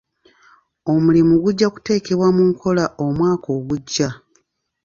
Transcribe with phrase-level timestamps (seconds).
[0.93, 4.09] Omulimu gujja kuteekebwa mu nkola omwaka ogujja.